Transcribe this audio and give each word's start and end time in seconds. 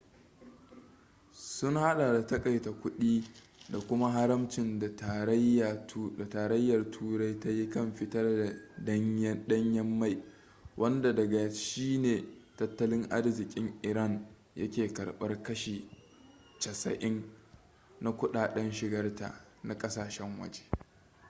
sun 1.31 1.75
hada 1.77 2.11
da 2.13 2.25
takaita 2.27 2.71
kudi 2.71 3.23
da 3.69 3.79
kuma 3.79 4.11
haramcin 4.11 4.79
da 4.79 4.95
tarayyar 6.29 6.89
turai 6.91 7.39
ta 7.39 7.49
yi 7.49 7.69
kan 7.69 7.93
fitar 7.95 8.23
da 8.25 8.53
danyen 9.47 9.85
mai 9.97 10.23
wanda 10.77 11.13
daga 11.15 11.49
shi 11.53 11.97
ne 11.97 12.23
tattalin 12.55 13.09
arzikin 13.11 13.79
iran 13.81 14.27
yake 14.55 14.93
karbar 14.93 15.43
kashi 15.43 15.87
80% 16.59 17.21
na 18.01 18.11
kudaden 18.11 18.71
shigarta 18.71 19.33
na 19.63 19.77
kasashen 19.77 20.39
waje 20.39 20.63